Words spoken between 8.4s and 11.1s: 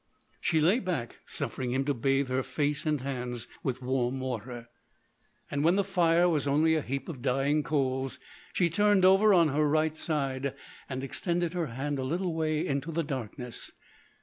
she turned over on her right side and